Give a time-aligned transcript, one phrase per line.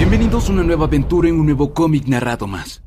[0.00, 2.82] Bienvenidos a una nueva aventura en un nuevo cómic narrado más.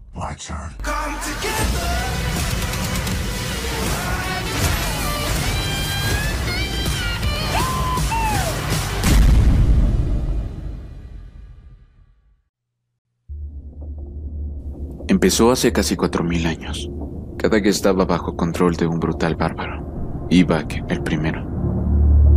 [15.07, 16.89] Empezó hace casi 4.000 años.
[17.37, 20.25] Cada que estaba bajo control de un brutal bárbaro.
[20.31, 21.45] Ibak el primero.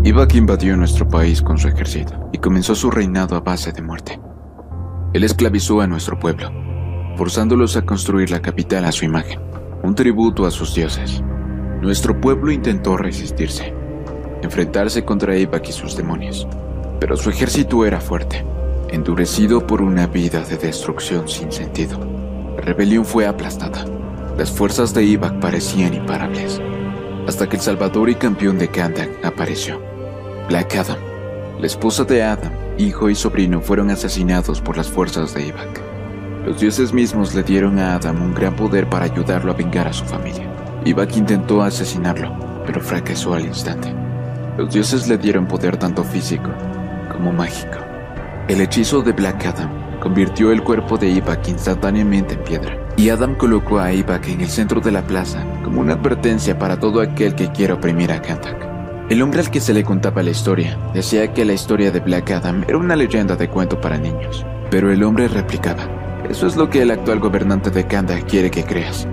[0.05, 4.21] Ibak invadió nuestro país con su ejército y comenzó su reinado a base de muerte.
[5.17, 6.53] Él esclavizó a nuestro pueblo,
[7.17, 9.41] forzándolos a construir la capital a su imagen,
[9.83, 11.23] un tributo a sus dioses.
[11.81, 13.73] Nuestro pueblo intentó resistirse,
[14.43, 16.47] enfrentarse contra Ibak y sus demonios,
[17.01, 18.45] pero su ejército era fuerte,
[18.91, 21.99] endurecido por una vida de destrucción sin sentido.
[22.55, 23.87] La rebelión fue aplastada.
[24.37, 26.61] Las fuerzas de Ibak parecían imparables,
[27.27, 29.81] hasta que el salvador y campeón de Kandak apareció.
[30.51, 30.99] Black Adam,
[31.59, 35.81] la esposa de Adam, hijo y sobrino fueron asesinados por las fuerzas de Ibak.
[36.45, 39.93] Los dioses mismos le dieron a Adam un gran poder para ayudarlo a vengar a
[39.93, 40.47] su familia.
[40.85, 42.33] Ibak intentó asesinarlo,
[42.65, 43.93] pero fracasó al instante.
[44.57, 46.51] Los dioses le dieron poder tanto físico
[47.11, 47.79] como mágico.
[48.49, 53.35] El hechizo de Black Adam convirtió el cuerpo de Ibak instantáneamente en piedra, y Adam
[53.35, 57.35] colocó a Ibak en el centro de la plaza como una advertencia para todo aquel
[57.35, 58.76] que quiera oprimir a Kandak.
[59.09, 62.33] El hombre al que se le contaba la historia decía que la historia de Black
[62.33, 65.89] Adam era una leyenda de cuento para niños, pero el hombre replicaba,
[66.29, 69.07] eso es lo que el actual gobernante de Kandak quiere que creas,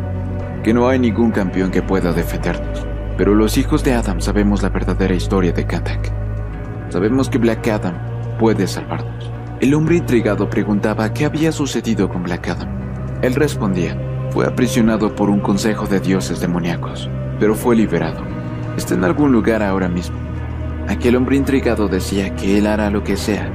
[0.63, 2.87] que no hay ningún campeón que pueda defendernos,
[3.19, 6.11] pero los hijos de Adam sabemos la verdadera historia de Kandak.
[6.89, 7.93] Sabemos que Black Adam
[8.39, 9.31] puede salvarnos.
[9.59, 13.19] El hombre intrigado preguntaba qué había sucedido con Black Adam.
[13.21, 13.95] Él respondía,
[14.31, 17.07] fue aprisionado por un consejo de dioses demoníacos,
[17.39, 18.42] pero fue liberado.
[18.77, 20.17] Está en algún lugar ahora mismo.
[20.87, 23.49] Aquel hombre intrigado decía que él hará lo que sea,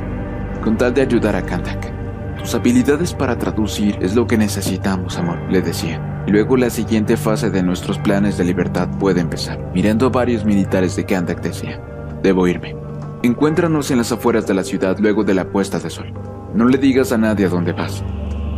[0.62, 1.92] con tal de ayudar a Kandak.
[2.38, 6.22] Tus habilidades para traducir es lo que necesitamos, amor, le decía.
[6.26, 9.58] Y luego la siguiente fase de nuestros planes de libertad puede empezar.
[9.74, 11.80] Mirando a varios militares de Kandak decía,
[12.22, 12.76] debo irme.
[13.22, 16.12] Encuéntranos en las afueras de la ciudad luego de la puesta de sol.
[16.54, 18.04] No le digas a nadie a dónde vas.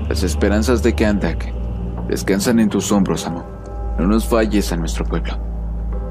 [0.09, 1.53] Las esperanzas de Kandak
[2.09, 3.47] descansan en tus hombros, amor.
[3.99, 5.50] No nos falles a nuestro pueblo.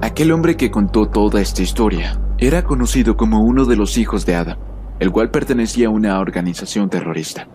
[0.02, 4.34] Aquel hombre que contó toda esta historia era conocido como uno de los hijos de
[4.34, 4.58] Adam,
[4.98, 7.50] el cual pertenecía a una organización terrorista.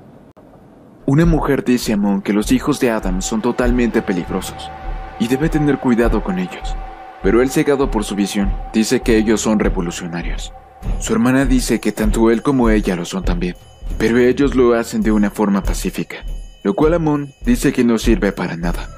[1.07, 4.71] Una mujer dice a Amon que los hijos de Adam son totalmente peligrosos
[5.19, 6.77] y debe tener cuidado con ellos,
[7.23, 10.53] pero él cegado por su visión dice que ellos son revolucionarios.
[11.01, 13.57] Su hermana dice que tanto él como ella lo son también,
[13.97, 16.17] pero ellos lo hacen de una forma pacífica,
[16.63, 18.94] lo cual Amon dice que no sirve para nada.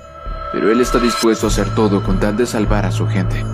[0.56, 3.44] Pero él está dispuesto a hacer todo con tal de salvar a su gente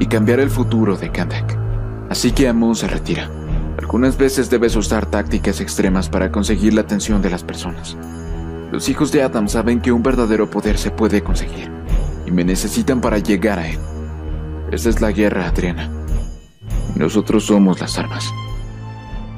[0.00, 1.56] y cambiar el futuro de Kandak.
[2.10, 3.30] Así que Amon se retira.
[3.78, 7.96] Algunas veces debes usar tácticas extremas para conseguir la atención de las personas.
[8.72, 11.70] Los hijos de Adam saben que un verdadero poder se puede conseguir
[12.26, 13.78] y me necesitan para llegar a él.
[14.72, 15.88] Esta es la guerra, Adriana.
[16.96, 18.34] Nosotros somos las armas.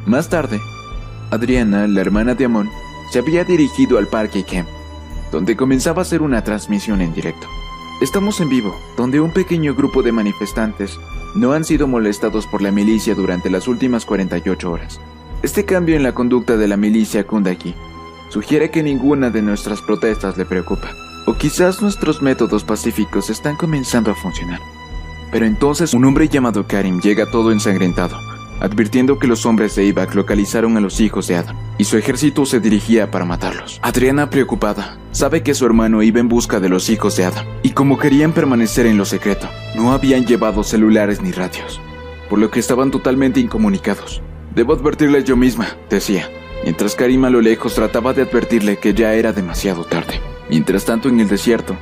[0.06, 0.58] Más tarde,
[1.30, 2.70] Adriana, la hermana de Amon,
[3.12, 4.68] se había dirigido al parque Kemp,
[5.30, 7.46] donde comenzaba a hacer una transmisión en directo.
[8.00, 10.98] Estamos en vivo, donde un pequeño grupo de manifestantes
[11.34, 15.00] no han sido molestados por la milicia durante las últimas 48 horas.
[15.42, 17.74] Este cambio en la conducta de la milicia Kundaki
[18.30, 20.94] sugiere que ninguna de nuestras protestas le preocupa,
[21.26, 24.60] o quizás nuestros métodos pacíficos están comenzando a funcionar.
[25.30, 28.16] Pero entonces un hombre llamado Karim llega todo ensangrentado,
[28.60, 32.46] advirtiendo que los hombres de Ibak localizaron a los hijos de Adam, y su ejército
[32.46, 33.80] se dirigía para matarlos.
[33.82, 37.70] Adriana, preocupada, sabe que su hermano iba en busca de los hijos de Adam, y
[37.70, 41.80] como querían permanecer en lo secreto, no habían llevado celulares ni radios,
[42.28, 44.22] por lo que estaban totalmente incomunicados.
[44.54, 46.28] Debo advertirles yo misma, decía,
[46.64, 50.20] mientras Karim a lo lejos trataba de advertirle que ya era demasiado tarde.
[50.48, 51.76] Mientras tanto, en el desierto,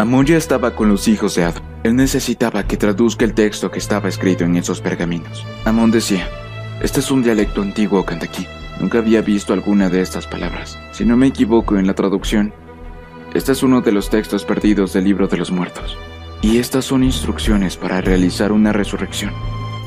[0.00, 1.62] Amon ya estaba con los hijos de Adam.
[1.82, 5.44] Él necesitaba que traduzca el texto que estaba escrito en esos pergaminos.
[5.66, 6.26] Amon decía,
[6.80, 8.46] este es un dialecto antiguo kandaquí.
[8.80, 10.78] Nunca había visto alguna de estas palabras.
[10.92, 12.54] Si no me equivoco en la traducción,
[13.34, 15.98] este es uno de los textos perdidos del libro de los muertos.
[16.40, 19.34] Y estas son instrucciones para realizar una resurrección.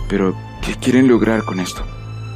[0.10, 1.84] Pero, ¿qué quieren lograr con esto?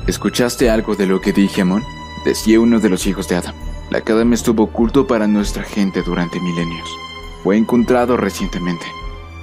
[0.08, 1.84] ¿Escuchaste algo de lo que dije, Amon?
[2.26, 3.54] Decía uno de los hijos de Adam.
[3.92, 6.90] La Kadam estuvo oculto para nuestra gente durante milenios.
[7.48, 8.86] Fue encontrado recientemente,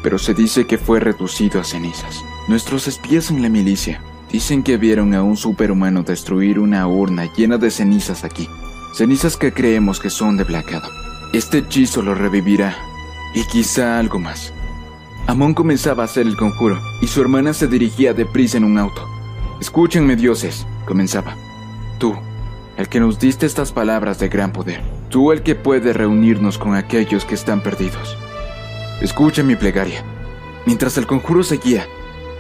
[0.03, 2.23] pero se dice que fue reducido a cenizas.
[2.49, 7.57] Nuestros espías en la milicia dicen que vieron a un superhumano destruir una urna llena
[7.57, 8.47] de cenizas aquí.
[8.93, 10.91] Cenizas que creemos que son de Black Adam.
[11.33, 12.77] Este hechizo lo revivirá,
[13.35, 14.53] y quizá algo más.
[15.27, 19.01] Amon comenzaba a hacer el conjuro, y su hermana se dirigía deprisa en un auto.
[19.63, 21.37] Escúchenme, dioses, comenzaba.
[21.99, 22.15] Tú,
[22.77, 24.83] el que nos diste estas palabras de gran poder,
[25.15, 28.19] tú el que puede reunirnos con aquellos que están perdidos.
[29.01, 30.03] Escucha mi plegaria.
[30.67, 31.87] Mientras el conjuro seguía,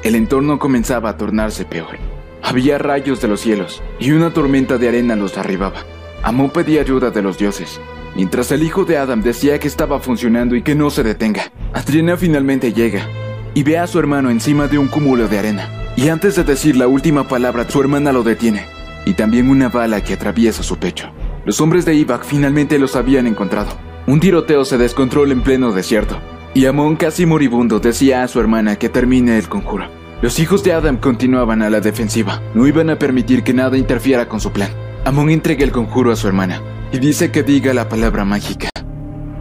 [0.02, 1.98] el entorno comenzaba a tornarse peor.
[2.42, 5.84] Había rayos de los cielos y una tormenta de arena los derribaba.
[6.24, 7.80] Amón pedía ayuda de los dioses,
[8.16, 11.52] mientras el hijo de Adam decía que estaba funcionando y que no se detenga.
[11.72, 13.06] Adriana finalmente llega
[13.54, 15.70] y ve a su hermano encima de un cúmulo de arena.
[15.94, 18.66] Y antes de decir la última palabra, su hermana lo detiene,
[19.06, 21.12] y también una bala que atraviesa su pecho.
[21.44, 23.76] Los hombres de Ibak finalmente los habían encontrado.
[24.06, 26.19] Un tiroteo se descontrola en pleno desierto,
[26.55, 29.87] y Amon, casi moribundo, decía a su hermana que termine el conjuro.
[30.23, 32.41] Los hijos de Adam continuaban a la defensiva.
[32.55, 34.70] No iban a permitir que nada interfiera con su plan.
[35.05, 36.62] Amon entrega el conjuro a su hermana
[36.93, 38.70] y dice que diga la palabra mágica.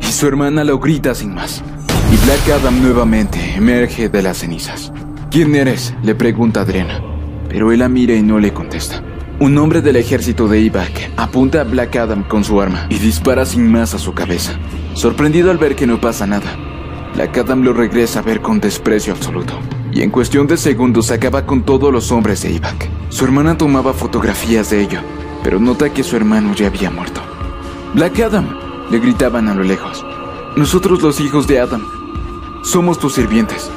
[0.01, 1.63] Y su hermana lo grita sin más.
[2.11, 4.91] Y Black Adam nuevamente emerge de las cenizas.
[5.31, 5.93] ¿Quién eres?
[6.03, 7.01] le pregunta Adriana.
[7.47, 9.01] Pero él la mira y no le contesta.
[9.43, 13.45] Un hombre del ejército de Ibak apunta a Black Adam con su arma y dispara
[13.45, 14.53] sin más a su cabeza.
[14.93, 16.55] Sorprendido al ver que no pasa nada,
[17.13, 19.59] Black Adam lo regresa a ver con desprecio absoluto.
[19.91, 22.87] Y en cuestión de segundos acaba con todos los hombres de Ibak.
[23.09, 25.01] Su hermana tomaba fotografías de ello,
[25.43, 27.19] pero nota que su hermano ya había muerto.
[27.95, 28.47] Black Adam,
[28.89, 30.05] le gritaban a lo lejos.
[30.55, 31.85] Nosotros los hijos de Adam,
[32.63, 33.69] somos tus sirvientes.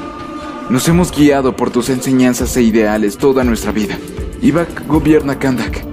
[0.69, 3.97] Nos hemos guiado por tus enseñanzas e ideales toda nuestra vida.
[4.41, 5.83] Ibak gobierna Kandak.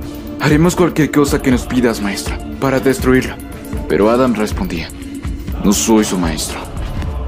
[0.41, 3.35] Haremos cualquier cosa que nos pidas, maestro, para destruirlo.
[3.89, 4.89] Pero Adam respondía,
[5.65, 6.59] no soy su maestro.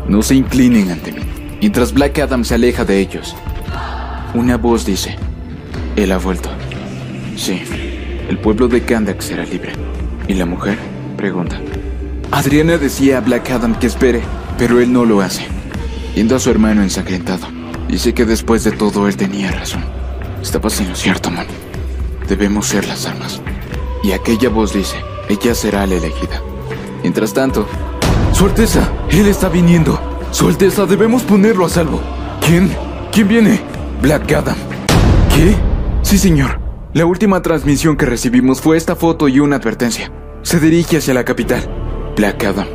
[0.08, 1.22] No se inclinen ante mí.
[1.60, 3.34] Mientras Black Adam se aleja de ellos,
[4.34, 5.16] una voz dice,
[5.96, 6.50] Él ha vuelto.
[7.36, 7.62] Sí,
[8.28, 9.72] el pueblo de Kandak será libre.
[10.28, 10.78] ¿Y la mujer?
[11.16, 11.58] Pregunta.
[12.30, 14.20] Adriana decía a Black Adam que espere,
[14.58, 15.46] pero él no lo hace.
[16.14, 17.46] Viendo a su hermano ensangrentado,
[17.88, 19.95] dice que después de todo él tenía razón.
[20.46, 21.44] Estaba siendo cierto, man.
[22.28, 23.42] Debemos ser las armas.
[24.04, 24.94] Y aquella voz dice,
[25.28, 26.40] ella será la elegida.
[27.02, 27.66] Mientras tanto,
[28.32, 30.00] su Alteza, él está viniendo.
[30.30, 32.00] Su Alteza, debemos ponerlo a salvo.
[32.40, 32.70] ¿Quién?
[33.10, 33.60] ¿Quién viene?
[34.00, 34.54] Black Adam.
[35.34, 35.56] ¿Qué?
[36.02, 36.60] Sí, señor.
[36.92, 40.12] La última transmisión que recibimos fue esta foto y una advertencia.
[40.42, 41.68] Se dirige hacia la capital.
[42.16, 42.68] Black Adam.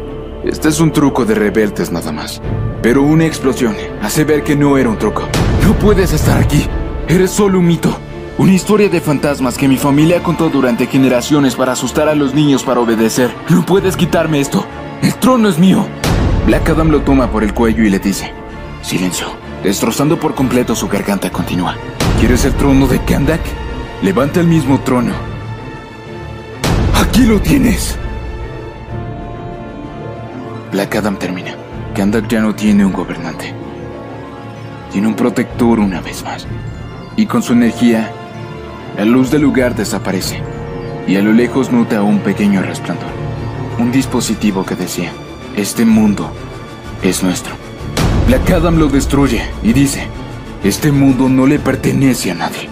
[0.44, 2.42] Este es un truco de rebeldes nada más.
[2.84, 5.24] Pero una explosión hace ver que no era un truco.
[5.66, 6.68] No puedes estar aquí.
[7.08, 7.98] Eres solo un mito.
[8.38, 12.64] Una historia de fantasmas que mi familia contó durante generaciones para asustar a los niños
[12.64, 13.34] para obedecer.
[13.50, 14.66] No puedes quitarme esto.
[15.02, 15.86] El trono es mío.
[16.46, 18.32] Black Adam lo toma por el cuello y le dice,
[18.82, 19.28] silencio.
[19.64, 21.76] Destrozando por completo su garganta, continúa.
[22.20, 23.42] ¿Quieres el trono de Kandak?
[24.02, 25.14] Levanta el mismo trono.
[26.96, 27.98] Aquí lo tienes.
[30.72, 31.56] Black Adam termina.
[31.94, 33.54] Kandak ya no tiene un gobernante.
[34.92, 36.48] Tiene un protector una vez más.
[37.22, 38.12] Y con su energía,
[38.98, 40.42] la luz del lugar desaparece.
[41.08, 43.12] Y a lo lejos nota un pequeño resplandor
[43.78, 45.12] un dispositivo que decía,
[45.56, 46.32] este mundo
[47.04, 47.54] es nuestro.
[48.26, 50.08] Black Adam lo destruye y dice,
[50.64, 52.71] este mundo no le pertenece a nadie.